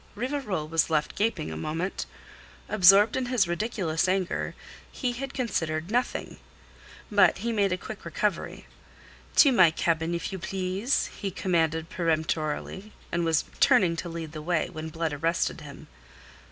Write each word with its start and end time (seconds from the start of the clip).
Rivarol 0.15 0.67
was 0.67 0.89
left 0.89 1.13
gaping 1.13 1.51
a 1.51 1.55
moment. 1.55 2.07
Absorbed 2.67 3.15
in 3.15 3.27
his 3.27 3.47
ridiculous 3.47 4.07
anger, 4.07 4.55
he 4.91 5.11
had 5.11 5.31
considered 5.35 5.91
nothing. 5.91 6.37
But 7.11 7.37
he 7.45 7.51
made 7.51 7.71
a 7.71 7.77
quick 7.77 8.03
recovery. 8.03 8.65
"To 9.35 9.51
my 9.51 9.69
cabin, 9.69 10.15
if 10.15 10.31
you 10.31 10.39
please," 10.39 11.11
he 11.15 11.29
commanded 11.29 11.91
peremptorily, 11.91 12.93
and 13.11 13.23
was 13.23 13.45
turning 13.59 13.95
to 13.97 14.09
lead 14.09 14.31
the 14.31 14.41
way, 14.41 14.69
when 14.71 14.89
Blood 14.89 15.13
arrested 15.13 15.61
him. 15.61 15.85